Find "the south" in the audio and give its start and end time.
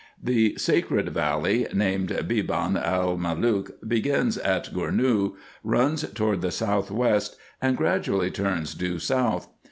6.41-6.89